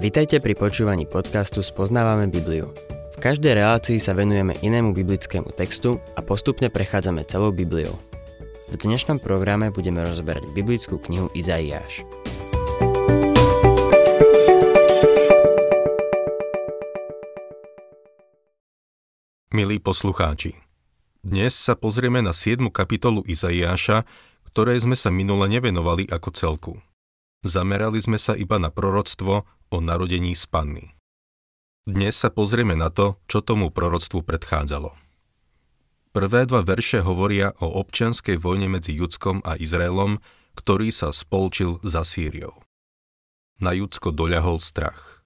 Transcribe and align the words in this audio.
Vitajte 0.00 0.40
pri 0.40 0.56
počúvaní 0.56 1.04
podcastu 1.04 1.60
Spoznávame 1.60 2.24
Bibliu. 2.32 2.72
V 3.12 3.16
každej 3.20 3.52
relácii 3.52 4.00
sa 4.00 4.16
venujeme 4.16 4.56
inému 4.64 4.96
biblickému 4.96 5.52
textu 5.52 6.00
a 6.16 6.24
postupne 6.24 6.72
prechádzame 6.72 7.20
celou 7.28 7.52
Bibliou. 7.52 7.92
V 8.72 8.80
dnešnom 8.80 9.20
programe 9.20 9.68
budeme 9.68 10.00
rozberať 10.00 10.56
biblickú 10.56 10.96
knihu 11.04 11.28
Izaiáš. 11.36 12.08
Milí 19.52 19.76
poslucháči, 19.84 20.56
dnes 21.20 21.52
sa 21.52 21.76
pozrieme 21.76 22.24
na 22.24 22.32
7. 22.32 22.72
kapitolu 22.72 23.20
Izaiáša, 23.28 24.08
ktoré 24.48 24.80
sme 24.80 24.96
sa 24.96 25.12
minule 25.12 25.44
nevenovali 25.52 26.08
ako 26.08 26.28
celku. 26.32 26.72
Zamerali 27.40 27.96
sme 28.04 28.20
sa 28.20 28.36
iba 28.36 28.60
na 28.60 28.68
proroctvo 28.68 29.48
o 29.48 29.76
narodení 29.80 30.36
z 30.36 30.44
panny. 30.44 30.92
Dnes 31.88 32.12
sa 32.20 32.28
pozrieme 32.28 32.76
na 32.76 32.92
to, 32.92 33.16
čo 33.32 33.40
tomu 33.40 33.72
proroctvu 33.72 34.20
predchádzalo. 34.20 34.92
Prvé 36.12 36.44
dva 36.44 36.60
verše 36.60 37.00
hovoria 37.00 37.56
o 37.64 37.80
občianskej 37.80 38.36
vojne 38.36 38.68
medzi 38.68 38.92
Judskom 38.92 39.40
a 39.40 39.56
Izraelom, 39.56 40.20
ktorý 40.52 40.92
sa 40.92 41.16
spolčil 41.16 41.80
za 41.80 42.04
Sýriou. 42.04 42.60
Na 43.56 43.72
Judsko 43.72 44.12
doľahol 44.12 44.60
strach. 44.60 45.24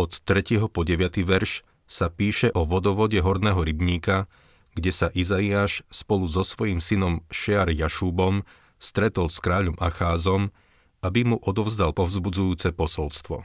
Od 0.00 0.24
3. 0.24 0.72
po 0.72 0.88
9. 0.88 1.20
verš 1.20 1.68
sa 1.84 2.08
píše 2.08 2.48
o 2.56 2.64
vodovode 2.64 3.20
horného 3.20 3.60
rybníka, 3.60 4.24
kde 4.72 4.88
sa 4.88 5.12
Izaiáš 5.12 5.84
spolu 5.92 6.32
so 6.32 6.40
svojím 6.40 6.80
synom 6.80 7.20
Šear 7.28 7.68
Jašúbom 7.68 8.40
stretol 8.80 9.28
s 9.28 9.36
kráľom 9.44 9.76
Acházom 9.76 10.48
aby 11.04 11.28
mu 11.28 11.36
odovzdal 11.36 11.92
povzbudzujúce 11.92 12.72
posolstvo. 12.72 13.44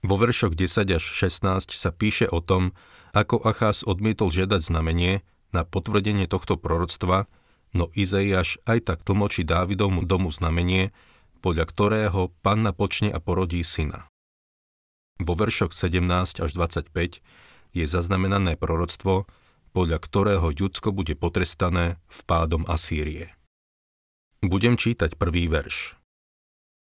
Vo 0.00 0.16
veršoch 0.16 0.56
10 0.56 0.96
až 0.96 1.04
16 1.04 1.76
sa 1.76 1.92
píše 1.92 2.24
o 2.24 2.40
tom, 2.40 2.72
ako 3.12 3.44
Achás 3.44 3.84
odmietol 3.84 4.32
žiadať 4.32 4.72
znamenie 4.72 5.20
na 5.52 5.68
potvrdenie 5.68 6.24
tohto 6.24 6.56
proroctva, 6.56 7.28
no 7.76 7.92
Izaiáš 7.92 8.56
aj 8.64 8.88
tak 8.88 8.98
tlmočí 9.04 9.44
Dávidovmu 9.44 10.08
domu 10.08 10.32
znamenie, 10.32 10.96
podľa 11.44 11.68
ktorého 11.68 12.32
panna 12.40 12.72
počne 12.72 13.12
a 13.12 13.20
porodí 13.20 13.60
syna. 13.60 14.08
Vo 15.20 15.36
veršoch 15.36 15.76
17 15.76 16.00
až 16.40 16.50
25 16.56 17.20
je 17.76 17.84
zaznamenané 17.84 18.56
proroctvo, 18.56 19.28
podľa 19.76 19.98
ktorého 20.00 20.48
Judsko 20.48 20.96
bude 20.96 21.12
potrestané 21.12 22.00
vpádom 22.08 22.64
Asýrie. 22.66 23.36
Budem 24.40 24.80
čítať 24.80 25.20
prvý 25.20 25.46
verš. 25.46 25.99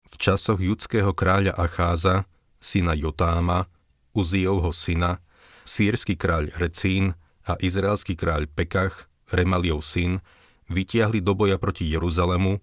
V 0.08 0.16
časoch 0.16 0.58
judského 0.58 1.12
kráľa 1.12 1.54
Acháza, 1.54 2.24
syna 2.58 2.96
Jotáma, 2.96 3.68
Uzijovho 4.16 4.74
syna, 4.74 5.20
sírsky 5.62 6.16
kráľ 6.16 6.50
Recín 6.56 7.14
a 7.44 7.54
izraelský 7.60 8.16
kráľ 8.16 8.48
Pekach, 8.50 9.06
Remaliov 9.28 9.84
syn, 9.84 10.24
vytiahli 10.72 11.20
do 11.20 11.36
boja 11.36 11.60
proti 11.60 11.88
Jeruzalemu, 11.88 12.60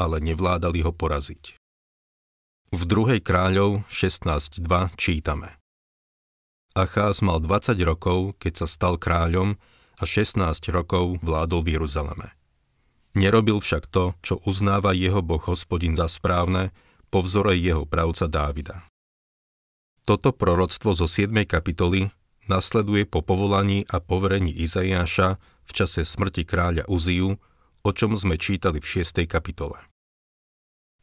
ale 0.00 0.16
nevládali 0.20 0.84
ho 0.84 0.92
poraziť. 0.92 1.56
V 2.74 2.82
druhej 2.82 3.22
kráľov 3.22 3.86
16.2 3.88 4.60
čítame. 4.98 5.56
Acház 6.76 7.24
mal 7.24 7.40
20 7.40 7.78
rokov, 7.88 8.36
keď 8.36 8.64
sa 8.64 8.66
stal 8.68 9.00
kráľom 9.00 9.56
a 9.96 10.04
16 10.04 10.36
rokov 10.74 11.16
vládol 11.24 11.64
v 11.64 11.80
Jeruzaleme. 11.80 12.36
Nerobil 13.16 13.64
však 13.64 13.88
to, 13.88 14.12
čo 14.20 14.44
uznáva 14.44 14.92
jeho 14.92 15.24
boh 15.24 15.40
hospodin 15.40 15.96
za 15.96 16.04
správne, 16.04 16.76
po 17.10 17.22
vzore 17.22 17.56
jeho 17.56 17.86
pravca 17.86 18.26
Dávida. 18.26 18.86
Toto 20.06 20.30
proroctvo 20.30 20.94
zo 20.94 21.10
7. 21.10 21.34
kapitoly 21.46 22.14
nasleduje 22.46 23.06
po 23.10 23.26
povolaní 23.26 23.82
a 23.90 23.98
poverení 23.98 24.54
Izaiáša 24.54 25.38
v 25.66 25.70
čase 25.74 26.06
smrti 26.06 26.46
kráľa 26.46 26.86
Uziu, 26.86 27.42
o 27.82 27.90
čom 27.90 28.14
sme 28.14 28.38
čítali 28.38 28.78
v 28.78 28.86
6. 29.02 29.26
kapitole. 29.26 29.78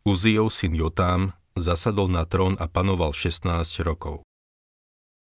Uzijov 0.08 0.52
syn 0.52 0.76
Jotám 0.76 1.36
zasadol 1.56 2.12
na 2.12 2.28
trón 2.28 2.60
a 2.60 2.68
panoval 2.68 3.16
16 3.16 3.48
rokov. 3.84 4.24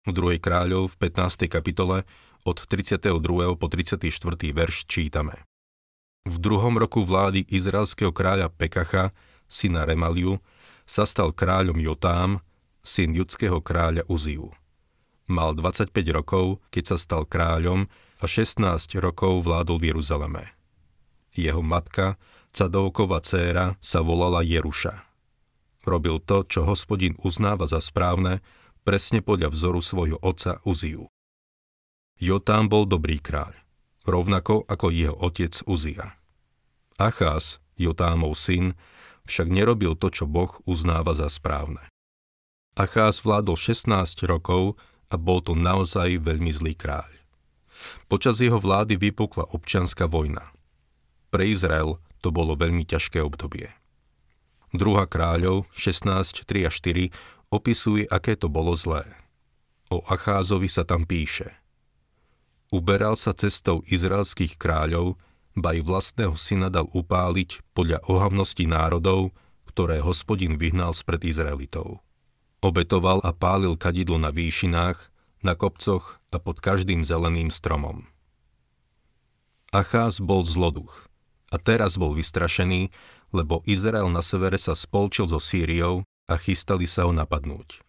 V 0.04 0.10
2. 0.12 0.40
kráľov 0.40 0.92
v 0.92 1.08
15. 1.12 1.48
kapitole 1.48 2.04
od 2.46 2.56
32. 2.62 3.10
po 3.56 3.66
34. 3.66 4.04
verš 4.52 4.86
čítame. 4.86 5.34
V 6.26 6.36
druhom 6.42 6.74
roku 6.78 7.06
vlády 7.06 7.46
izraelského 7.48 8.10
kráľa 8.10 8.50
Pekacha, 8.50 9.14
syna 9.46 9.86
Remaliu, 9.86 10.42
sa 10.86 11.02
stal 11.04 11.34
kráľom 11.34 11.76
Jotám, 11.82 12.40
syn 12.86 13.12
judského 13.12 13.58
kráľa 13.58 14.06
Uziu. 14.06 14.54
Mal 15.26 15.58
25 15.58 15.90
rokov, 16.14 16.62
keď 16.70 16.94
sa 16.94 16.96
stal 16.96 17.26
kráľom 17.26 17.90
a 18.22 18.24
16 18.24 18.62
rokov 19.02 19.42
vládol 19.42 19.82
v 19.82 19.84
Jeruzaleme. 19.90 20.54
Jeho 21.34 21.60
matka, 21.60 22.14
Cadovkova 22.54 23.20
dcéra, 23.20 23.74
sa 23.82 24.00
volala 24.00 24.40
Jeruša. 24.40 25.04
Robil 25.82 26.22
to, 26.22 26.46
čo 26.46 26.64
hospodin 26.64 27.18
uznáva 27.20 27.66
za 27.66 27.82
správne, 27.82 28.40
presne 28.86 29.20
podľa 29.20 29.50
vzoru 29.50 29.82
svojho 29.82 30.18
otca 30.22 30.62
Uziu. 30.62 31.10
Jotám 32.16 32.70
bol 32.70 32.88
dobrý 32.88 33.20
kráľ, 33.20 33.52
rovnako 34.06 34.64
ako 34.70 34.86
jeho 34.88 35.12
otec 35.12 35.52
Uzia. 35.68 36.16
Achás, 36.96 37.60
Jotámov 37.76 38.32
syn, 38.40 38.72
však 39.26 39.50
nerobil 39.50 39.98
to, 39.98 40.08
čo 40.08 40.24
Boh 40.24 40.50
uznáva 40.64 41.12
za 41.12 41.26
správne. 41.26 41.82
Achás 42.76 43.20
vládol 43.24 43.58
16 43.58 43.90
rokov 44.28 44.78
a 45.10 45.16
bol 45.16 45.42
to 45.42 45.56
naozaj 45.56 46.18
veľmi 46.22 46.50
zlý 46.52 46.74
kráľ. 46.78 47.08
Počas 48.10 48.42
jeho 48.42 48.58
vlády 48.58 48.98
vypukla 48.98 49.52
občianská 49.54 50.06
vojna. 50.08 50.50
Pre 51.30 51.44
Izrael 51.44 51.98
to 52.20 52.32
bolo 52.34 52.58
veľmi 52.58 52.86
ťažké 52.86 53.22
obdobie. 53.22 53.70
Druhá 54.74 55.06
kráľov 55.06 55.70
16, 55.72 56.44
3 56.44 56.68
a 56.68 56.70
4 56.70 57.10
opisuje, 57.54 58.04
aké 58.10 58.34
to 58.34 58.50
bolo 58.50 58.74
zlé. 58.74 59.06
O 59.86 60.02
Acházovi 60.10 60.66
sa 60.66 60.82
tam 60.82 61.06
píše. 61.06 61.54
Uberal 62.74 63.14
sa 63.14 63.30
cestou 63.30 63.86
izraelských 63.86 64.58
kráľov, 64.58 65.14
ba 65.56 65.72
i 65.72 65.80
vlastného 65.80 66.36
syna 66.36 66.68
dal 66.68 66.86
upáliť 66.92 67.64
podľa 67.72 68.04
ohavnosti 68.06 68.68
národov, 68.68 69.32
ktoré 69.72 70.04
hospodin 70.04 70.60
vyhnal 70.60 70.92
spred 70.92 71.24
Izraelitov. 71.24 72.04
Obetoval 72.60 73.24
a 73.24 73.32
pálil 73.32 73.76
kadidlo 73.76 74.20
na 74.20 74.28
výšinách, 74.28 75.00
na 75.40 75.56
kopcoch 75.56 76.20
a 76.32 76.36
pod 76.36 76.60
každým 76.60 77.04
zeleným 77.04 77.48
stromom. 77.48 78.04
Acház 79.72 80.20
bol 80.20 80.44
zloduch 80.44 81.08
a 81.52 81.56
teraz 81.56 81.96
bol 81.96 82.16
vystrašený, 82.16 82.92
lebo 83.32 83.60
Izrael 83.68 84.08
na 84.12 84.20
severe 84.20 84.56
sa 84.56 84.76
spolčil 84.76 85.28
so 85.28 85.40
Sýriou 85.40 86.04
a 86.28 86.34
chystali 86.40 86.88
sa 86.88 87.08
ho 87.08 87.12
napadnúť. 87.12 87.80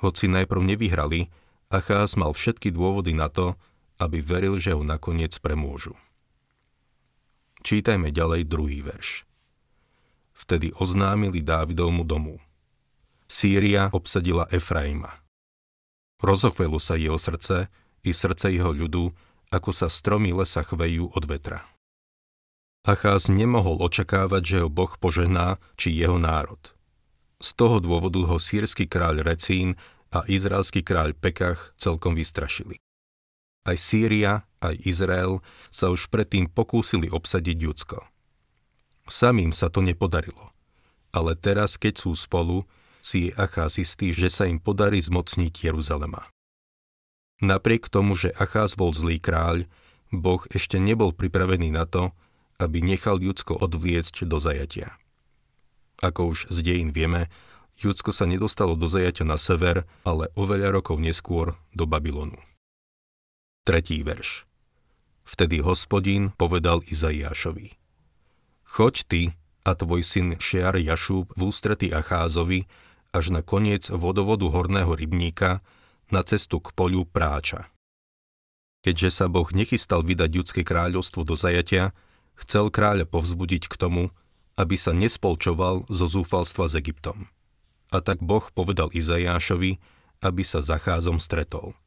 Hoci 0.00 0.26
najprv 0.32 0.62
nevyhrali, 0.64 1.28
Acház 1.70 2.18
mal 2.18 2.34
všetky 2.34 2.72
dôvody 2.74 3.14
na 3.14 3.30
to, 3.30 3.54
aby 4.00 4.24
veril, 4.24 4.56
že 4.56 4.72
ho 4.72 4.82
nakoniec 4.82 5.36
premôžu. 5.38 5.92
Čítajme 7.60 8.08
ďalej 8.08 8.48
druhý 8.48 8.80
verš. 8.80 9.28
Vtedy 10.32 10.72
oznámili 10.80 11.44
Dávidovmu 11.44 12.08
domu. 12.08 12.40
Sýria 13.28 13.92
obsadila 13.92 14.48
Efraima. 14.48 15.20
Rozochvelo 16.24 16.80
sa 16.80 16.96
jeho 16.96 17.20
srdce 17.20 17.68
i 18.02 18.10
srdce 18.16 18.50
jeho 18.50 18.72
ľudu, 18.72 19.12
ako 19.52 19.70
sa 19.70 19.92
stromy 19.92 20.32
lesa 20.32 20.64
chvejú 20.64 21.12
od 21.12 21.24
vetra. 21.28 21.68
Acház 22.80 23.28
nemohol 23.28 23.76
očakávať, 23.84 24.42
že 24.42 24.56
ho 24.64 24.68
Boh 24.72 24.90
požehná, 24.96 25.60
či 25.76 25.92
jeho 25.92 26.16
národ. 26.16 26.58
Z 27.40 27.56
toho 27.56 27.76
dôvodu 27.80 28.20
ho 28.24 28.36
sírsky 28.40 28.88
kráľ 28.88 29.20
Recín 29.20 29.76
a 30.08 30.24
izraelský 30.24 30.80
kráľ 30.80 31.12
Pekach 31.12 31.76
celkom 31.76 32.16
vystrašili. 32.16 32.80
Aj 33.68 33.76
Sýria, 33.76 34.48
aj 34.60 34.76
Izrael 34.84 35.40
sa 35.72 35.88
už 35.88 36.12
predtým 36.12 36.48
pokúsili 36.48 37.08
obsadiť 37.08 37.56
Judsko. 37.56 38.04
Samým 39.10 39.50
sa 39.50 39.72
to 39.72 39.82
nepodarilo. 39.82 40.52
Ale 41.10 41.34
teraz, 41.34 41.74
keď 41.74 42.06
sú 42.06 42.14
spolu, 42.14 42.68
si 43.02 43.28
je 43.28 43.34
Acház 43.34 43.80
istý, 43.80 44.14
že 44.14 44.30
sa 44.30 44.46
im 44.46 44.62
podarí 44.62 45.00
zmocniť 45.02 45.66
Jeruzalema. 45.66 46.30
Napriek 47.40 47.88
tomu, 47.88 48.12
že 48.14 48.30
Acház 48.36 48.76
bol 48.76 48.92
zlý 48.92 49.18
kráľ, 49.18 49.64
Boh 50.12 50.44
ešte 50.52 50.76
nebol 50.76 51.16
pripravený 51.16 51.72
na 51.72 51.88
to, 51.88 52.12
aby 52.60 52.84
nechal 52.84 53.16
Judsko 53.16 53.56
odviesť 53.56 54.28
do 54.28 54.36
zajatia. 54.36 55.00
Ako 56.04 56.36
už 56.36 56.52
z 56.52 56.58
dejín 56.60 56.92
vieme, 56.92 57.32
Judsko 57.80 58.12
sa 58.12 58.28
nedostalo 58.28 58.76
do 58.76 58.92
zajatia 58.92 59.24
na 59.24 59.40
sever, 59.40 59.88
ale 60.04 60.28
oveľa 60.36 60.76
rokov 60.76 61.00
neskôr 61.00 61.56
do 61.72 61.88
Babylonu. 61.88 62.36
Tretí 63.64 64.04
verš. 64.04 64.49
Vtedy 65.30 65.62
hospodín 65.62 66.34
povedal 66.34 66.82
Izaiášovi. 66.82 67.78
Choď 68.66 68.94
ty 69.06 69.22
a 69.62 69.78
tvoj 69.78 70.02
syn 70.02 70.34
Šear 70.42 70.74
Jašúb 70.74 71.30
v 71.38 71.54
ústrety 71.54 71.94
Acházovi 71.94 72.66
až 73.14 73.30
na 73.30 73.38
koniec 73.38 73.86
vodovodu 73.94 74.50
horného 74.50 74.90
rybníka 74.90 75.62
na 76.10 76.26
cestu 76.26 76.58
k 76.58 76.74
poliu 76.74 77.06
práča. 77.06 77.70
Keďže 78.82 79.22
sa 79.22 79.26
Boh 79.30 79.46
nechystal 79.54 80.02
vydať 80.02 80.30
ľudské 80.34 80.62
kráľovstvo 80.66 81.22
do 81.22 81.38
zajatia, 81.38 81.94
chcel 82.34 82.66
kráľa 82.74 83.06
povzbudiť 83.06 83.70
k 83.70 83.74
tomu, 83.78 84.10
aby 84.58 84.74
sa 84.74 84.90
nespolčoval 84.90 85.86
zo 85.86 86.06
zúfalstva 86.10 86.66
s 86.66 86.74
Egyptom. 86.74 87.30
A 87.94 88.02
tak 88.02 88.18
Boh 88.18 88.42
povedal 88.50 88.90
Izajášovi, 88.90 89.78
aby 90.26 90.42
sa 90.42 90.58
zacházom 90.58 91.22
stretol. 91.22 91.78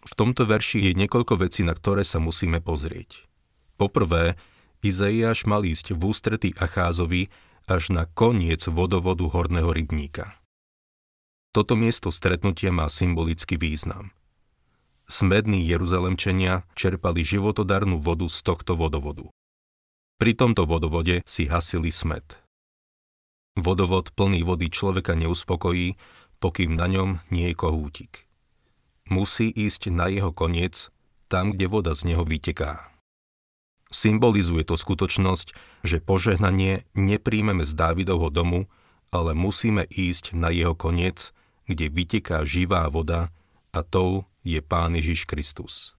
V 0.00 0.12
tomto 0.16 0.48
verši 0.48 0.90
je 0.90 0.92
niekoľko 0.96 1.44
vecí, 1.44 1.60
na 1.60 1.76
ktoré 1.76 2.08
sa 2.08 2.16
musíme 2.16 2.64
pozrieť. 2.64 3.28
Poprvé, 3.76 4.40
Izaiáš 4.80 5.44
mal 5.44 5.64
ísť 5.68 5.92
v 5.92 6.00
ústretí 6.08 6.50
Acházovi 6.56 7.28
až 7.68 7.92
na 7.92 8.08
koniec 8.08 8.64
vodovodu 8.64 9.28
horného 9.28 9.68
rybníka. 9.68 10.40
Toto 11.52 11.76
miesto 11.76 12.08
stretnutia 12.08 12.72
má 12.72 12.88
symbolický 12.88 13.60
význam. 13.60 14.14
Smední 15.10 15.66
Jeruzalemčania 15.66 16.64
čerpali 16.78 17.26
životodarnú 17.26 17.98
vodu 17.98 18.24
z 18.30 18.40
tohto 18.46 18.78
vodovodu. 18.78 19.28
Pri 20.16 20.32
tomto 20.32 20.64
vodovode 20.64 21.20
si 21.26 21.50
hasili 21.50 21.90
smed. 21.90 22.24
Vodovod 23.58 24.14
plný 24.14 24.46
vody 24.46 24.70
človeka 24.70 25.18
neuspokojí, 25.18 25.98
pokým 26.38 26.78
na 26.78 26.86
ňom 26.86 27.18
nie 27.34 27.50
je 27.50 27.56
kohútik 27.58 28.29
musí 29.10 29.50
ísť 29.50 29.90
na 29.92 30.06
jeho 30.08 30.30
koniec, 30.30 30.88
tam, 31.26 31.52
kde 31.52 31.66
voda 31.66 31.92
z 31.92 32.14
neho 32.14 32.24
vyteká. 32.24 32.90
Symbolizuje 33.90 34.62
to 34.62 34.78
skutočnosť, 34.78 35.50
že 35.82 35.98
požehnanie 35.98 36.86
nepríjmeme 36.94 37.66
z 37.66 37.74
Dávidovho 37.74 38.30
domu, 38.30 38.70
ale 39.10 39.34
musíme 39.34 39.82
ísť 39.90 40.38
na 40.38 40.54
jeho 40.54 40.78
koniec, 40.78 41.34
kde 41.66 41.90
vyteká 41.90 42.46
živá 42.46 42.86
voda 42.86 43.34
a 43.74 43.82
tou 43.82 44.30
je 44.46 44.62
Pán 44.62 44.94
Ježiš 44.94 45.26
Kristus. 45.26 45.98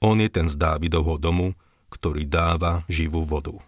On 0.00 0.16
je 0.16 0.32
ten 0.32 0.48
z 0.48 0.56
Dávidovho 0.56 1.20
domu, 1.20 1.52
ktorý 1.92 2.24
dáva 2.24 2.88
živú 2.88 3.28
vodu. 3.28 3.60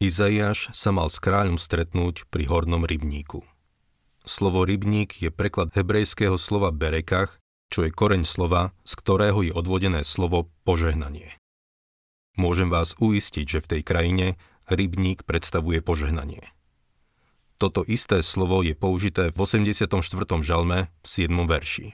Izaiáš 0.00 0.72
sa 0.72 0.96
mal 0.96 1.12
s 1.12 1.20
kráľom 1.20 1.60
stretnúť 1.60 2.24
pri 2.32 2.48
hornom 2.48 2.88
rybníku. 2.88 3.44
Slovo 4.24 4.68
rybník 4.68 5.16
je 5.16 5.32
preklad 5.32 5.72
hebrejského 5.72 6.36
slova 6.36 6.68
berekach, 6.70 7.40
čo 7.72 7.86
je 7.86 7.94
koreň 7.94 8.26
slova, 8.26 8.76
z 8.84 8.92
ktorého 8.98 9.40
je 9.46 9.52
odvodené 9.54 10.04
slovo 10.04 10.50
požehnanie. 10.66 11.38
Môžem 12.36 12.68
vás 12.68 12.98
uistiť, 12.98 13.46
že 13.46 13.62
v 13.62 13.70
tej 13.76 13.82
krajine 13.86 14.26
rybník 14.68 15.24
predstavuje 15.24 15.80
požehnanie. 15.80 16.44
Toto 17.60 17.84
isté 17.84 18.24
slovo 18.24 18.64
je 18.64 18.72
použité 18.72 19.28
v 19.32 19.36
84. 19.36 19.92
žalme 20.40 20.88
v 20.88 21.06
7. 21.06 21.28
verši. 21.44 21.92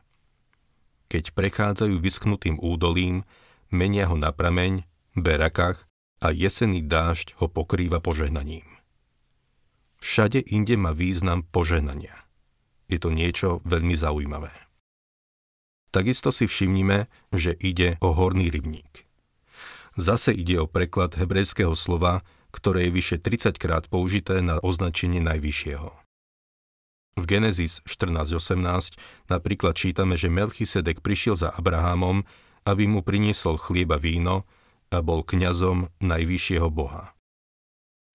Keď 1.11 1.35
prechádzajú 1.35 1.99
vysknutým 1.99 2.59
údolím, 2.63 3.27
menia 3.71 4.07
ho 4.07 4.15
na 4.15 4.31
prameň, 4.31 4.87
berakách 5.19 5.87
a 6.23 6.31
jesený 6.31 6.87
dážď 6.87 7.35
ho 7.43 7.47
pokrýva 7.51 7.99
požehnaním. 7.99 8.67
Všade 10.07 10.39
inde 10.55 10.79
má 10.79 10.95
význam 10.95 11.43
požehnania. 11.43 12.15
Je 12.87 13.03
to 13.03 13.11
niečo 13.11 13.59
veľmi 13.67 13.99
zaujímavé. 13.99 14.55
Takisto 15.91 16.31
si 16.31 16.47
všimnime, 16.47 17.11
že 17.35 17.59
ide 17.59 17.99
o 17.99 18.15
horný 18.15 18.47
rybník. 18.55 19.03
Zase 19.99 20.31
ide 20.31 20.63
o 20.63 20.71
preklad 20.71 21.19
hebrejského 21.19 21.75
slova, 21.75 22.23
ktoré 22.55 22.87
je 22.87 22.95
vyše 22.95 23.17
30 23.19 23.59
krát 23.59 23.91
použité 23.91 24.39
na 24.47 24.63
označenie 24.63 25.19
najvyššieho. 25.27 25.91
V 27.19 27.25
Genesis 27.27 27.83
14.18 27.83 28.63
napríklad 29.27 29.75
čítame, 29.75 30.15
že 30.15 30.31
Melchisedek 30.31 31.03
prišiel 31.03 31.35
za 31.35 31.51
Abrahamom, 31.51 32.23
aby 32.63 32.87
mu 32.87 33.03
priniesol 33.03 33.59
chlieba 33.59 33.99
víno 33.99 34.47
a 34.95 35.03
bol 35.03 35.27
kňazom 35.27 35.91
najvyššieho 35.99 36.71
Boha. 36.71 37.16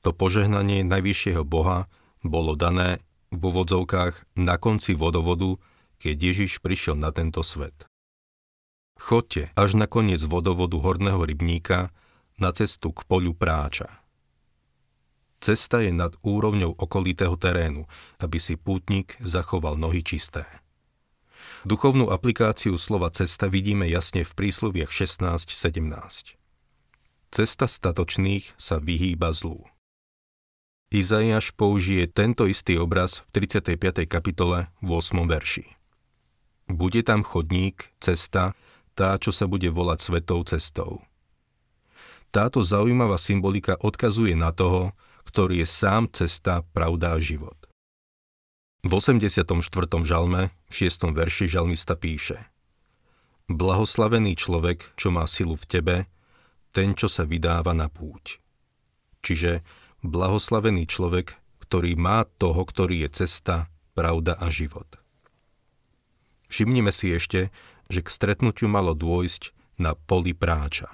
To 0.02 0.10
požehnanie 0.14 0.82
najvyššieho 0.86 1.46
Boha 1.46 1.86
bolo 2.26 2.58
dané 2.58 3.02
v 3.30 3.42
úvodzovkách 3.54 4.38
na 4.38 4.58
konci 4.58 4.98
vodovodu, 4.98 5.58
keď 6.02 6.16
Ježiš 6.34 6.60
prišiel 6.60 6.98
na 6.98 7.14
tento 7.14 7.46
svet. 7.46 7.86
Chodte 8.98 9.50
až 9.58 9.78
na 9.78 9.90
koniec 9.90 10.22
vodovodu 10.26 10.78
horného 10.78 11.22
rybníka 11.26 11.90
na 12.38 12.50
cestu 12.54 12.94
k 12.94 13.06
poľu 13.06 13.34
práča. 13.34 14.02
Cesta 15.42 15.82
je 15.82 15.90
nad 15.90 16.14
úrovňou 16.22 16.78
okolitého 16.78 17.34
terénu, 17.34 17.90
aby 18.22 18.38
si 18.38 18.62
pútnik 18.62 19.18
zachoval 19.18 19.74
nohy 19.74 20.06
čisté. 20.06 20.46
Duchovnú 21.66 22.14
aplikáciu 22.14 22.78
slova 22.78 23.10
cesta 23.10 23.50
vidíme 23.50 23.90
jasne 23.90 24.22
v 24.22 24.34
prísloviach 24.38 24.94
16-17. 24.94 26.38
Cesta 27.34 27.66
statočných 27.66 28.54
sa 28.60 28.78
vyhýba 28.78 29.34
zlu. 29.34 29.71
Izaiáš 30.92 31.56
použije 31.56 32.04
tento 32.12 32.44
istý 32.52 32.76
obraz 32.76 33.24
v 33.32 33.48
35. 33.48 34.04
kapitole 34.12 34.68
v 34.84 35.00
8. 35.00 35.24
verši. 35.24 35.64
Bude 36.68 37.00
tam 37.00 37.24
chodník, 37.24 37.96
cesta, 38.04 38.60
tá, 38.92 39.16
čo 39.16 39.32
sa 39.32 39.48
bude 39.48 39.72
volať 39.72 40.04
svetou 40.04 40.44
cestou. 40.44 41.00
Táto 42.28 42.60
zaujímavá 42.60 43.16
symbolika 43.16 43.80
odkazuje 43.80 44.36
na 44.36 44.52
toho, 44.52 44.92
ktorý 45.32 45.64
je 45.64 45.68
sám 45.72 46.12
cesta, 46.12 46.68
pravda 46.76 47.16
a 47.16 47.24
život. 47.24 47.56
V 48.84 48.92
84. 48.92 49.48
žalme, 50.04 50.52
v 50.68 50.74
6. 50.76 51.08
verši 51.16 51.56
žalmista 51.56 51.96
píše 51.96 52.52
Blahoslavený 53.48 54.36
človek, 54.36 54.92
čo 55.00 55.08
má 55.08 55.24
silu 55.24 55.56
v 55.56 55.66
tebe, 55.72 55.96
ten, 56.76 57.00
čo 57.00 57.08
sa 57.08 57.24
vydáva 57.24 57.72
na 57.72 57.88
púť. 57.88 58.44
Čiže 59.24 59.64
blahoslavený 60.02 60.90
človek, 60.90 61.38
ktorý 61.66 61.96
má 61.96 62.26
toho, 62.38 62.62
ktorý 62.66 63.08
je 63.08 63.26
cesta, 63.26 63.72
pravda 63.94 64.36
a 64.38 64.52
život. 64.52 65.00
Všimnime 66.52 66.92
si 66.92 67.16
ešte, 67.16 67.48
že 67.88 68.04
k 68.04 68.10
stretnutiu 68.12 68.68
malo 68.68 68.92
dôjsť 68.92 69.56
na 69.80 69.96
poli 69.96 70.36
práča. 70.36 70.92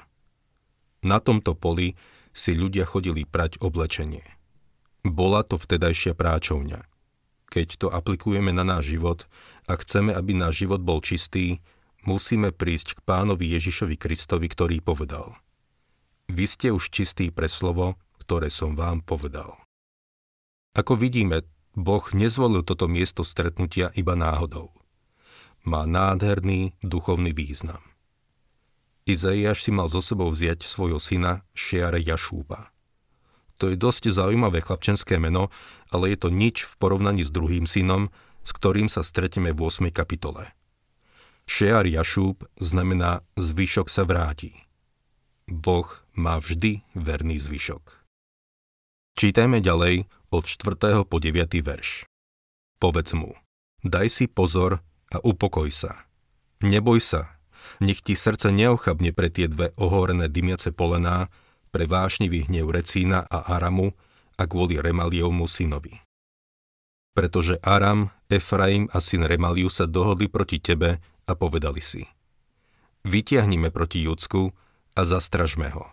Na 1.02 1.18
tomto 1.18 1.58
poli 1.58 1.98
si 2.34 2.54
ľudia 2.54 2.86
chodili 2.86 3.26
prať 3.26 3.58
oblečenie. 3.58 4.26
Bola 5.02 5.42
to 5.42 5.58
vtedajšia 5.58 6.14
práčovňa. 6.14 6.86
Keď 7.48 7.68
to 7.80 7.88
aplikujeme 7.90 8.54
na 8.54 8.62
náš 8.62 8.94
život 8.94 9.26
a 9.66 9.80
chceme, 9.80 10.14
aby 10.14 10.36
náš 10.36 10.68
život 10.68 10.84
bol 10.84 11.02
čistý, 11.02 11.64
musíme 12.06 12.54
prísť 12.54 13.00
k 13.00 13.04
pánovi 13.08 13.50
Ježišovi 13.56 13.96
Kristovi, 13.98 14.46
ktorý 14.52 14.84
povedal 14.84 15.34
Vy 16.28 16.46
ste 16.46 16.68
už 16.76 16.92
čistí 16.92 17.32
pre 17.32 17.48
slovo, 17.48 17.96
ktoré 18.28 18.52
som 18.52 18.76
vám 18.76 19.00
povedal. 19.00 19.56
Ako 20.76 21.00
vidíme, 21.00 21.48
Boh 21.72 22.04
nezvolil 22.12 22.68
toto 22.68 22.92
miesto 22.92 23.24
stretnutia 23.24 23.88
iba 23.96 24.20
náhodou. 24.20 24.76
Má 25.64 25.88
nádherný 25.88 26.76
duchovný 26.84 27.32
význam. 27.32 27.80
Izaiáš 29.08 29.64
si 29.64 29.72
mal 29.72 29.88
zo 29.88 30.04
sebou 30.04 30.28
vziať 30.28 30.68
svojho 30.68 31.00
syna 31.00 31.48
Šiare 31.56 32.04
Jašúba. 32.04 32.76
To 33.64 33.72
je 33.72 33.80
dosť 33.80 34.12
zaujímavé 34.12 34.60
chlapčenské 34.60 35.16
meno, 35.16 35.48
ale 35.88 36.12
je 36.12 36.18
to 36.20 36.30
nič 36.30 36.68
v 36.68 36.74
porovnaní 36.84 37.24
s 37.24 37.32
druhým 37.32 37.64
synom, 37.64 38.12
s 38.44 38.52
ktorým 38.52 38.92
sa 38.92 39.08
stretneme 39.08 39.56
v 39.56 39.60
8. 39.64 39.88
kapitole. 39.96 40.52
Šear 41.48 41.88
Jašúb 41.88 42.44
znamená 42.60 43.24
zvyšok 43.40 43.88
sa 43.88 44.04
vráti. 44.04 44.52
Boh 45.48 45.88
má 46.12 46.44
vždy 46.44 46.84
verný 46.92 47.40
zvyšok. 47.40 48.07
Čítajme 49.18 49.66
ďalej 49.66 50.06
od 50.30 50.46
4. 50.46 50.78
po 51.10 51.18
9. 51.18 51.50
verš. 51.66 52.06
Povedz 52.78 53.18
mu, 53.18 53.34
daj 53.82 54.14
si 54.14 54.30
pozor 54.30 54.86
a 55.10 55.18
upokoj 55.26 55.74
sa. 55.74 56.06
Neboj 56.62 57.02
sa, 57.02 57.42
nech 57.82 58.06
ti 58.06 58.14
srdce 58.14 58.54
neochabne 58.54 59.10
pre 59.18 59.34
tie 59.34 59.50
dve 59.50 59.74
ohorené 59.74 60.30
dymiace 60.30 60.70
polená, 60.70 61.34
pre 61.74 61.90
vášnivý 61.90 62.46
hnev 62.46 62.70
Recína 62.70 63.26
a 63.26 63.58
Aramu 63.58 63.98
a 64.38 64.46
kvôli 64.46 64.78
Remaliovmu 64.78 65.50
synovi. 65.50 65.98
Pretože 67.18 67.58
Aram, 67.66 68.14
Efraim 68.30 68.86
a 68.94 69.02
syn 69.02 69.26
Remaliu 69.26 69.74
sa 69.74 69.90
dohodli 69.90 70.30
proti 70.30 70.62
tebe 70.62 71.02
a 71.26 71.34
povedali 71.34 71.82
si 71.82 72.06
Vytiahnime 73.02 73.74
proti 73.74 74.06
Judsku 74.06 74.54
a 74.94 75.02
zastražme 75.10 75.74
ho. 75.74 75.90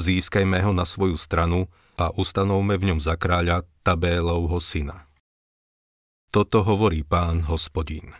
Získajme 0.00 0.64
ho 0.64 0.72
na 0.72 0.88
svoju 0.88 1.20
stranu 1.20 1.68
a 1.98 2.14
ustanovme 2.14 2.78
v 2.78 2.94
ňom 2.94 3.00
za 3.02 3.18
kráľa 3.18 3.66
Tabélovho 3.82 4.62
syna. 4.62 5.10
Toto 6.30 6.62
hovorí 6.62 7.02
pán 7.02 7.50
hospodín. 7.50 8.14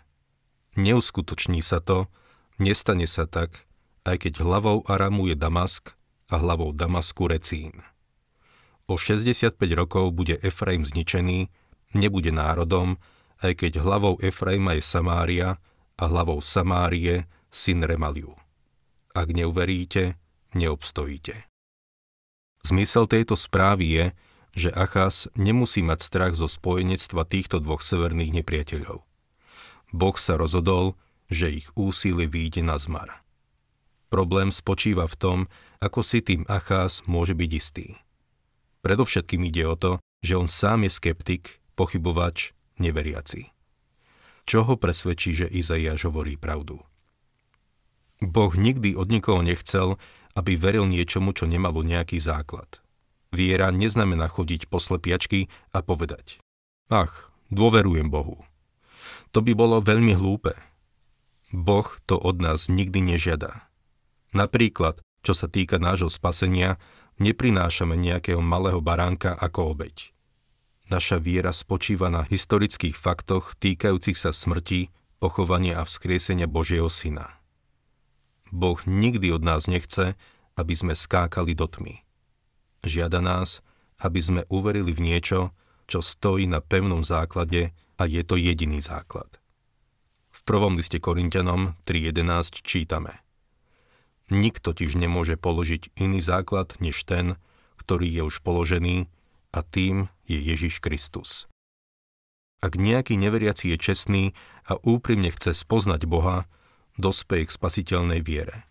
Neuskutoční 0.74 1.62
sa 1.62 1.78
to, 1.78 2.10
nestane 2.58 3.06
sa 3.06 3.30
tak, 3.30 3.70
aj 4.02 4.26
keď 4.26 4.42
hlavou 4.42 4.82
Aramu 4.90 5.30
je 5.30 5.36
Damask 5.38 5.94
a 6.26 6.42
hlavou 6.42 6.74
Damasku 6.74 7.30
Recín. 7.30 7.86
O 8.88 8.96
65 8.96 9.54
rokov 9.76 10.10
bude 10.16 10.40
Efraim 10.42 10.82
zničený, 10.82 11.46
nebude 11.94 12.32
národom, 12.34 12.96
aj 13.44 13.54
keď 13.54 13.84
hlavou 13.84 14.18
Efraima 14.18 14.74
je 14.74 14.82
Samária 14.82 15.60
a 15.94 16.04
hlavou 16.08 16.40
Samárie 16.42 17.28
syn 17.52 17.84
Remaliu. 17.84 18.34
Ak 19.12 19.30
neuveríte, 19.30 20.16
neobstojíte. 20.56 21.48
Zmysel 22.68 23.08
tejto 23.08 23.32
správy 23.32 23.86
je, 23.88 24.04
že 24.52 24.68
Achaz 24.76 25.24
nemusí 25.32 25.80
mať 25.80 26.04
strach 26.04 26.34
zo 26.36 26.44
spojenectva 26.44 27.24
týchto 27.24 27.64
dvoch 27.64 27.80
severných 27.80 28.44
nepriateľov. 28.44 29.08
Boh 29.96 30.16
sa 30.20 30.36
rozhodol, 30.36 30.92
že 31.32 31.48
ich 31.48 31.72
úsilie 31.72 32.28
výjde 32.28 32.60
na 32.60 32.76
zmar. 32.76 33.24
Problém 34.12 34.52
spočíva 34.52 35.08
v 35.08 35.16
tom, 35.16 35.38
ako 35.80 36.04
si 36.04 36.20
tým 36.20 36.44
Achás 36.44 37.00
môže 37.08 37.32
byť 37.32 37.50
istý. 37.56 37.96
Predovšetkým 38.84 39.48
ide 39.48 39.64
o 39.64 39.76
to, 39.76 39.92
že 40.20 40.36
on 40.36 40.44
sám 40.44 40.84
je 40.84 40.92
skeptik, 40.92 41.64
pochybovač, 41.72 42.52
neveriaci. 42.76 43.48
Čo 44.44 44.68
ho 44.68 44.76
presvedčí, 44.76 45.32
že 45.32 45.48
Izaiáš 45.48 46.08
hovorí 46.08 46.36
pravdu? 46.36 46.84
Boh 48.20 48.52
nikdy 48.52 48.92
od 48.92 49.08
nikoho 49.08 49.40
nechcel, 49.40 49.96
aby 50.38 50.54
veril 50.54 50.86
niečomu, 50.86 51.34
čo 51.34 51.50
nemalo 51.50 51.82
nejaký 51.82 52.22
základ. 52.22 52.78
Viera 53.34 53.74
neznamená 53.74 54.30
chodiť 54.30 54.70
po 54.70 54.78
slepiačky 54.78 55.50
a 55.74 55.82
povedať 55.82 56.38
Ach, 56.88 57.34
dôverujem 57.50 58.08
Bohu. 58.08 58.40
To 59.34 59.44
by 59.44 59.52
bolo 59.52 59.82
veľmi 59.82 60.16
hlúpe. 60.16 60.56
Boh 61.52 61.88
to 62.06 62.16
od 62.16 62.40
nás 62.40 62.70
nikdy 62.70 63.02
nežiada. 63.02 63.68
Napríklad, 64.32 65.00
čo 65.20 65.36
sa 65.36 65.50
týka 65.50 65.76
nášho 65.76 66.08
spasenia, 66.08 66.80
neprinášame 67.20 67.98
nejakého 67.98 68.40
malého 68.40 68.80
baránka 68.80 69.36
ako 69.36 69.76
obeď. 69.76 70.14
Naša 70.88 71.20
viera 71.20 71.52
spočíva 71.52 72.08
na 72.08 72.24
historických 72.24 72.96
faktoch 72.96 73.52
týkajúcich 73.60 74.16
sa 74.16 74.32
smrti, 74.32 74.88
pochovania 75.20 75.80
a 75.80 75.84
vzkriesenia 75.84 76.48
Božieho 76.48 76.88
Syna. 76.88 77.37
Boh 78.50 78.78
nikdy 78.86 79.32
od 79.32 79.42
nás 79.44 79.66
nechce, 79.66 80.16
aby 80.58 80.74
sme 80.74 80.94
skákali 80.94 81.54
do 81.54 81.66
tmy. 81.70 82.02
Žiada 82.82 83.22
nás, 83.22 83.60
aby 83.98 84.20
sme 84.22 84.42
uverili 84.50 84.94
v 84.94 85.02
niečo, 85.02 85.54
čo 85.88 86.04
stojí 86.04 86.46
na 86.46 86.60
pevnom 86.62 87.02
základe 87.02 87.72
a 87.98 88.02
je 88.06 88.22
to 88.22 88.38
jediný 88.38 88.78
základ. 88.78 89.40
V 90.30 90.40
prvom 90.46 90.78
liste 90.78 91.02
Korintianom 91.02 91.74
3.11 91.84 92.62
čítame– 92.62 93.18
Nik 94.28 94.60
totiž 94.60 94.92
nemôže 95.00 95.40
položiť 95.40 95.96
iný 95.96 96.20
základ 96.20 96.76
než 96.84 97.00
ten, 97.08 97.40
ktorý 97.80 98.04
je 98.04 98.22
už 98.28 98.44
položený 98.44 99.08
a 99.56 99.64
tým 99.64 100.12
je 100.28 100.36
Ježiš 100.36 100.84
Kristus. 100.84 101.48
Ak 102.60 102.76
nejaký 102.76 103.16
neveriaci 103.16 103.72
je 103.72 103.76
čestný 103.80 104.24
a 104.68 104.76
úprimne 104.84 105.32
chce 105.32 105.56
spoznať 105.56 106.04
Boha, 106.04 106.44
dospeje 106.98 107.48
k 107.48 107.56
spasiteľnej 107.56 108.20
viere. 108.20 108.68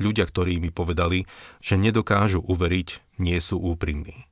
Ľudia, 0.00 0.24
ktorí 0.24 0.60
mi 0.60 0.72
povedali, 0.72 1.28
že 1.60 1.76
nedokážu 1.76 2.40
uveriť, 2.40 3.20
nie 3.20 3.36
sú 3.40 3.60
úprimní. 3.60 4.30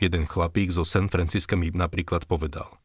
Jeden 0.00 0.24
chlapík 0.24 0.72
zo 0.72 0.84
San 0.84 1.12
Francisca 1.12 1.56
mi 1.56 1.72
napríklad 1.72 2.24
povedal 2.24 2.80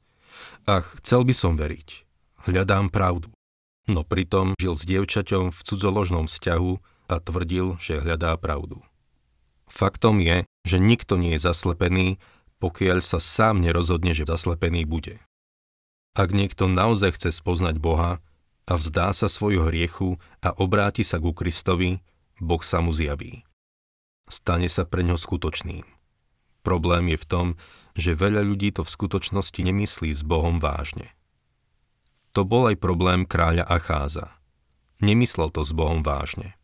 Ach, 0.67 1.00
chcel 1.00 1.24
by 1.24 1.33
som 1.35 1.55
veriť. 1.55 2.03
Hľadám 2.47 2.91
pravdu. 2.91 3.31
No 3.88 4.03
pritom 4.03 4.53
žil 4.59 4.75
s 4.75 4.83
dievčaťom 4.83 5.53
v 5.53 5.59
cudzoložnom 5.59 6.25
vzťahu 6.27 6.71
a 7.09 7.15
tvrdil, 7.21 7.77
že 7.77 8.01
hľadá 8.01 8.35
pravdu. 8.35 8.81
Faktom 9.69 10.21
je, 10.21 10.45
že 10.65 10.77
nikto 10.77 11.17
nie 11.17 11.38
je 11.38 11.45
zaslepený, 11.45 12.17
pokiaľ 12.57 13.05
sa 13.05 13.21
sám 13.21 13.62
nerozhodne, 13.62 14.15
že 14.15 14.25
zaslepený 14.25 14.89
bude. 14.89 15.21
Ak 16.15 16.31
niekto 16.31 16.71
naozaj 16.71 17.19
chce 17.19 17.29
spoznať 17.35 17.77
Boha 17.77 18.24
a 18.65 18.74
vzdá 18.77 19.13
sa 19.13 19.29
svojho 19.29 19.69
hriechu 19.69 20.17
a 20.41 20.53
obráti 20.57 21.05
sa 21.05 21.22
ku 21.22 21.31
Kristovi, 21.31 22.01
Boh 22.41 22.62
sa 22.65 22.81
mu 22.81 22.91
zjaví. 22.91 23.45
Stane 24.25 24.65
sa 24.65 24.84
pre 24.89 25.05
ňo 25.05 25.22
skutočným. 25.22 25.86
Problém 26.65 27.13
je 27.13 27.17
v 27.22 27.29
tom, 27.29 27.48
že 27.93 28.17
veľa 28.17 28.41
ľudí 28.41 28.74
to 28.74 28.81
v 28.81 28.89
skutočnosti 28.89 29.62
nemyslí 29.62 30.10
s 30.10 30.25
Bohom 30.25 30.57
vážne. 30.57 31.13
To 32.34 32.41
bol 32.43 32.67
aj 32.67 32.81
problém 32.81 33.24
kráľa 33.24 33.63
Acháza. 33.69 34.34
Nemyslel 35.00 35.53
to 35.53 35.62
s 35.62 35.72
Bohom 35.72 36.01
vážne. 36.01 36.57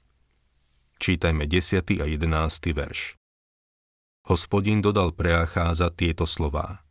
Čítajme 0.97 1.45
10. 1.45 2.01
a 2.01 2.05
11. 2.09 2.27
verš. 2.75 3.15
Hospodin 4.25 4.81
dodal 4.81 5.13
pre 5.13 5.37
Acháza 5.37 5.93
tieto 5.93 6.25
slová. 6.25 6.83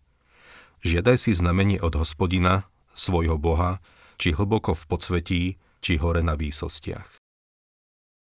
Žiadaj 0.81 1.17
si 1.19 1.31
znamenie 1.37 1.83
od 1.83 1.99
hospodina, 1.99 2.64
svojho 2.97 3.37
Boha, 3.37 3.85
či 4.21 4.37
hlboko 4.37 4.77
v 4.77 4.85
podsvetí, 4.85 5.43
či 5.81 5.97
hore 5.97 6.21
na 6.21 6.37
výsostiach. 6.37 7.17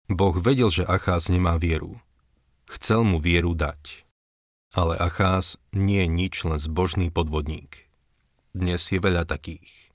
Boh 0.08 0.36
vedel, 0.40 0.72
že 0.72 0.88
Acház 0.88 1.28
nemá 1.28 1.60
vieru. 1.60 2.00
Chcel 2.72 3.04
mu 3.04 3.20
vieru 3.20 3.52
dať. 3.52 4.08
Ale 4.72 4.96
Acház 4.96 5.60
nie 5.76 6.08
je 6.08 6.10
nič 6.10 6.48
len 6.48 6.56
zbožný 6.56 7.12
podvodník. 7.12 7.92
Dnes 8.56 8.80
je 8.88 8.98
veľa 8.98 9.28
takých. 9.28 9.92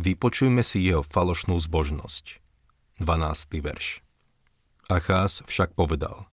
Vypočujme 0.00 0.64
si 0.64 0.80
jeho 0.88 1.04
falošnú 1.04 1.60
zbožnosť. 1.60 2.40
12. 3.04 3.60
verš. 3.60 4.00
Achás 4.90 5.46
však 5.46 5.78
povedal, 5.78 6.26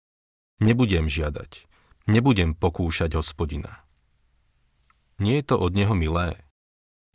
nebudem 0.63 1.12
žiadať, 1.12 1.68
nebudem 2.08 2.56
pokúšať 2.56 3.20
hospodina. 3.20 3.84
Nie 5.20 5.44
je 5.44 5.51
to 5.51 5.56
od 5.60 5.75
neho 5.75 5.92
milé. 5.92 6.45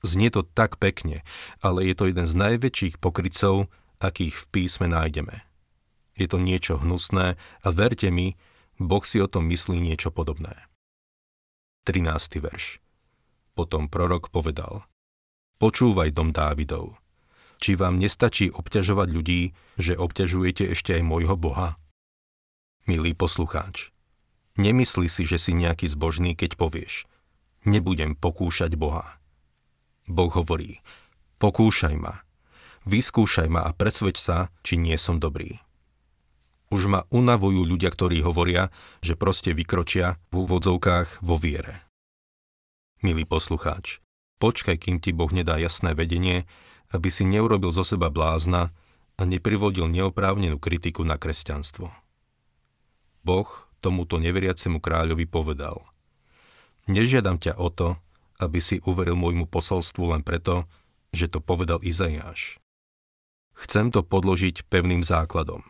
Znie 0.00 0.32
to 0.32 0.42
tak 0.42 0.80
pekne, 0.80 1.20
ale 1.60 1.84
je 1.84 1.94
to 1.96 2.08
jeden 2.08 2.24
z 2.24 2.34
najväčších 2.34 2.96
pokrycov, 3.00 3.68
akých 4.00 4.36
v 4.36 4.44
písme 4.48 4.88
nájdeme. 4.88 5.44
Je 6.16 6.26
to 6.28 6.40
niečo 6.40 6.80
hnusné 6.80 7.36
a 7.36 7.68
verte 7.68 8.08
mi, 8.08 8.36
Boh 8.80 9.04
si 9.04 9.20
o 9.20 9.28
tom 9.28 9.48
myslí 9.52 9.76
niečo 9.76 10.08
podobné. 10.08 10.56
13. 11.84 12.40
verš. 12.40 12.80
Potom 13.52 13.92
prorok 13.92 14.32
povedal– 14.32 14.84
Počúvaj, 15.60 16.16
dom 16.16 16.32
Dávidov. 16.32 16.96
Či 17.60 17.76
vám 17.76 18.00
nestačí 18.00 18.48
obťažovať 18.48 19.08
ľudí, 19.12 19.52
že 19.76 19.92
obťažujete 19.92 20.72
ešte 20.72 20.96
aj 20.96 21.04
môjho 21.04 21.36
Boha? 21.36 21.76
Milý 22.88 23.12
poslucháč, 23.12 23.92
nemyslí 24.56 25.12
si, 25.12 25.28
že 25.28 25.36
si 25.36 25.52
nejaký 25.52 25.84
zbožný, 25.92 26.32
keď 26.32 26.56
povieš 26.56 27.04
nebudem 27.68 28.16
pokúšať 28.16 28.72
Boha. 28.80 29.19
Boh 30.06 30.32
hovorí, 30.32 30.80
pokúšaj 31.42 31.96
ma, 31.98 32.22
vyskúšaj 32.86 33.48
ma 33.50 33.66
a 33.68 33.74
presveď 33.74 34.16
sa, 34.16 34.36
či 34.64 34.80
nie 34.80 34.96
som 34.96 35.20
dobrý. 35.20 35.60
Už 36.70 36.86
ma 36.86 37.04
unavujú 37.10 37.66
ľudia, 37.66 37.90
ktorí 37.90 38.22
hovoria, 38.22 38.70
že 39.02 39.18
proste 39.18 39.50
vykročia 39.50 40.22
v 40.30 40.46
úvodzovkách 40.46 41.20
vo 41.20 41.34
viere. 41.34 41.82
Milý 43.02 43.26
poslucháč, 43.26 43.98
Počkaj, 44.40 44.80
kým 44.80 44.96
ti 45.04 45.12
Boh 45.12 45.28
nedá 45.28 45.60
jasné 45.60 45.92
vedenie, 45.92 46.48
aby 46.96 47.12
si 47.12 47.28
neurobil 47.28 47.68
zo 47.76 47.84
seba 47.84 48.08
blázna 48.08 48.72
a 49.20 49.22
neprivodil 49.28 49.84
neoprávnenú 49.92 50.56
kritiku 50.56 51.04
na 51.04 51.20
kresťanstvo. 51.20 51.92
Boh 53.20 53.48
tomuto 53.84 54.16
neveriacemu 54.16 54.80
kráľovi 54.80 55.28
povedal 55.28 55.84
Nežiadam 56.88 57.36
ťa 57.36 57.60
o 57.60 57.68
to, 57.68 58.00
aby 58.40 58.58
si 58.58 58.80
uveril 58.88 59.14
môjmu 59.14 59.44
posolstvu 59.44 60.16
len 60.16 60.24
preto, 60.24 60.64
že 61.12 61.28
to 61.28 61.44
povedal 61.44 61.78
Izaiáš. 61.84 62.56
Chcem 63.52 63.92
to 63.92 64.00
podložiť 64.00 64.64
pevným 64.72 65.04
základom. 65.04 65.60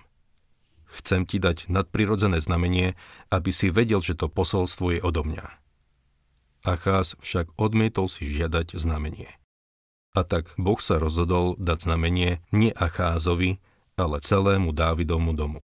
Chcem 0.90 1.26
ti 1.26 1.42
dať 1.42 1.70
nadprirodzené 1.70 2.38
znamenie, 2.38 2.94
aby 3.30 3.50
si 3.50 3.70
vedel, 3.70 4.02
že 4.02 4.14
to 4.14 4.30
posolstvo 4.30 4.94
je 4.94 5.00
odo 5.02 5.26
mňa. 5.26 5.46
Acház 6.66 7.18
však 7.18 7.56
odmietol 7.58 8.06
si 8.06 8.26
žiadať 8.26 8.78
znamenie. 8.78 9.30
A 10.14 10.26
tak 10.26 10.50
Boh 10.58 10.78
sa 10.82 10.98
rozhodol 10.98 11.54
dať 11.56 11.86
znamenie 11.86 12.42
nie 12.50 12.74
Acházovi, 12.74 13.62
ale 13.94 14.18
celému 14.18 14.74
Dávidovmu 14.74 15.32
domu. 15.34 15.58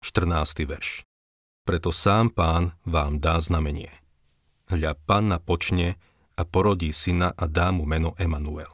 14. 0.00 0.64
verš. 0.68 1.04
Preto 1.64 1.88
sám 1.92 2.32
pán 2.32 2.76
vám 2.84 3.20
dá 3.20 3.40
znamenie. 3.40 4.03
Hľa 4.70 4.96
panna 5.04 5.36
počne 5.40 6.00
a 6.34 6.42
porodí 6.42 6.90
syna 6.90 7.32
a 7.36 7.44
dá 7.44 7.70
mu 7.70 7.84
meno 7.84 8.16
Emanuel. 8.16 8.72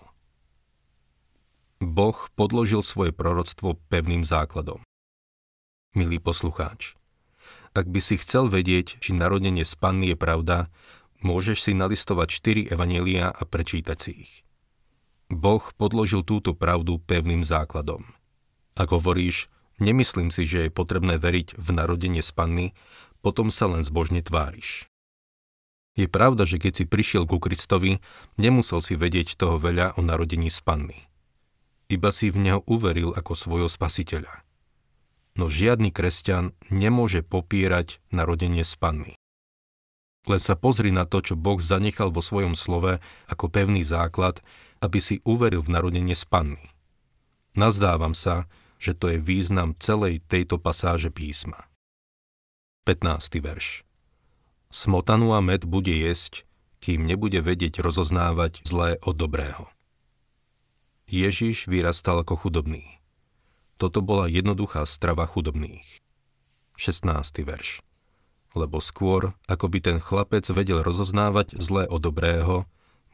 Boh 1.81 2.17
podložil 2.37 2.85
svoje 2.85 3.11
proroctvo 3.11 3.81
pevným 3.89 4.23
základom. 4.23 4.85
Milý 5.97 6.23
poslucháč, 6.23 6.95
ak 7.75 7.87
by 7.91 8.01
si 8.03 8.19
chcel 8.19 8.51
vedieť, 8.51 9.01
či 9.03 9.15
narodenie 9.15 9.67
z 9.67 9.75
panny 9.79 10.15
je 10.15 10.17
pravda, 10.19 10.71
Môžeš 11.21 11.69
si 11.69 11.73
nalistovať 11.77 12.29
4 12.33 12.73
evanielia 12.73 13.29
a 13.29 13.43
prečítať 13.45 13.99
si 14.01 14.13
ich. 14.25 14.35
Boh 15.29 15.61
podložil 15.77 16.25
túto 16.25 16.57
pravdu 16.57 16.97
pevným 16.97 17.45
základom. 17.45 18.09
Ak 18.73 18.89
hovoríš, 18.89 19.53
nemyslím 19.77 20.33
si, 20.33 20.49
že 20.49 20.67
je 20.67 20.71
potrebné 20.73 21.21
veriť 21.21 21.61
v 21.61 21.69
narodenie 21.77 22.25
z 22.25 22.31
panny, 22.33 22.67
potom 23.21 23.53
sa 23.53 23.69
len 23.69 23.85
zbožne 23.85 24.25
tváriš. 24.25 24.90
Je 26.01 26.09
pravda, 26.09 26.49
že 26.49 26.57
keď 26.57 26.73
si 26.81 26.85
prišiel 26.89 27.29
ku 27.29 27.37
Kristovi, 27.37 28.01
nemusel 28.41 28.81
si 28.81 28.97
vedieť 28.97 29.37
toho 29.37 29.61
veľa 29.61 30.01
o 30.01 30.01
narodení 30.01 30.49
z 30.49 30.65
panny. 30.65 30.97
Iba 31.93 32.09
si 32.09 32.33
v 32.33 32.41
neho 32.41 32.65
uveril 32.65 33.13
ako 33.13 33.37
svojho 33.37 33.69
spasiteľa. 33.69 34.41
No 35.37 35.53
žiadny 35.53 35.93
kresťan 35.93 36.57
nemôže 36.73 37.21
popierať 37.21 38.01
narodenie 38.09 38.65
z 38.65 38.81
panny. 38.81 39.13
Len 40.25 40.41
sa 40.41 40.57
pozri 40.57 40.89
na 40.89 41.05
to, 41.05 41.21
čo 41.21 41.37
Boh 41.37 41.61
zanechal 41.61 42.09
vo 42.09 42.25
svojom 42.25 42.57
slove 42.57 42.97
ako 43.29 43.53
pevný 43.53 43.85
základ, 43.85 44.41
aby 44.81 45.05
si 45.05 45.21
uveril 45.29 45.61
v 45.61 45.77
narodenie 45.77 46.17
z 46.17 46.25
panny. 46.25 46.65
Nazdávam 47.53 48.17
sa, 48.17 48.49
že 48.81 48.97
to 48.97 49.13
je 49.13 49.21
význam 49.21 49.77
celej 49.77 50.25
tejto 50.25 50.57
pasáže 50.57 51.13
písma. 51.13 51.69
15. 52.89 53.45
verš 53.45 53.90
Smotanu 54.71 55.35
a 55.35 55.43
med 55.43 55.67
bude 55.67 55.91
jesť, 55.91 56.47
kým 56.79 57.03
nebude 57.03 57.43
vedieť 57.43 57.83
rozoznávať 57.83 58.63
zlé 58.63 59.03
od 59.03 59.19
dobrého. 59.19 59.67
Ježiš 61.11 61.67
vyrastal 61.67 62.23
ako 62.23 62.39
chudobný. 62.39 63.03
Toto 63.83 63.99
bola 63.99 64.31
jednoduchá 64.31 64.87
strava 64.87 65.27
chudobných. 65.27 65.99
16. 66.79 67.03
verš 67.43 67.83
Lebo 68.55 68.79
skôr, 68.79 69.35
ako 69.51 69.67
by 69.67 69.79
ten 69.83 69.99
chlapec 69.99 70.47
vedel 70.55 70.87
rozoznávať 70.87 71.59
zlé 71.59 71.91
od 71.91 72.07
dobrého, 72.07 72.63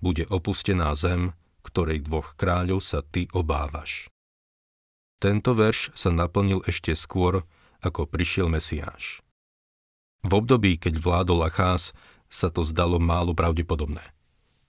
bude 0.05 0.29
opustená 0.29 0.93
zem, 0.93 1.33
ktorej 1.65 2.05
dvoch 2.05 2.37
kráľov 2.37 2.85
sa 2.85 3.01
ty 3.01 3.33
obávaš. 3.33 4.13
Tento 5.25 5.57
verš 5.57 5.97
sa 5.97 6.13
naplnil 6.13 6.61
ešte 6.69 6.93
skôr, 6.93 7.49
ako 7.81 8.05
prišiel 8.05 8.53
Mesiáš. 8.53 9.26
V 10.27 10.33
období, 10.35 10.75
keď 10.75 10.99
vládol 10.99 11.47
Achás, 11.47 11.95
sa 12.27 12.51
to 12.51 12.67
zdalo 12.67 12.99
málo 12.99 13.31
pravdepodobné. 13.31 14.03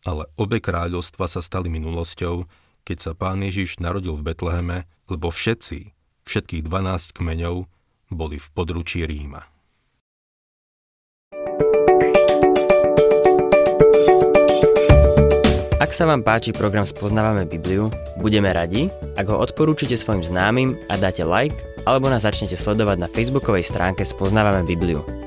Ale 0.06 0.30
obe 0.38 0.62
kráľovstva 0.62 1.26
sa 1.26 1.42
stali 1.42 1.66
minulosťou, 1.74 2.46
keď 2.86 2.98
sa 3.02 3.12
pán 3.18 3.42
Ježiš 3.42 3.82
narodil 3.82 4.14
v 4.14 4.22
Betleheme, 4.22 4.86
lebo 5.10 5.34
všetci, 5.34 5.98
všetkých 6.30 6.62
12 6.62 7.10
kmeňov, 7.18 7.66
boli 8.14 8.38
v 8.38 8.48
područí 8.54 9.02
Ríma. 9.02 9.50
Ak 15.82 15.90
sa 15.90 16.06
vám 16.06 16.22
páči 16.22 16.54
program 16.54 16.86
Spoznávame 16.86 17.50
Bibliu, 17.50 17.90
budeme 18.22 18.54
radi, 18.54 18.94
ak 19.18 19.26
ho 19.26 19.42
odporúčite 19.42 19.98
svojim 19.98 20.22
známym 20.22 20.78
a 20.86 21.02
dáte 21.02 21.26
like, 21.26 21.58
alebo 21.90 22.14
nás 22.14 22.30
začnete 22.30 22.54
sledovať 22.54 22.98
na 23.02 23.10
facebookovej 23.10 23.66
stránke 23.66 24.06
Spoznávame 24.06 24.62
Bibliu 24.62 25.27